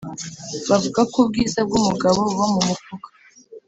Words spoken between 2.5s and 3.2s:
mu mufuka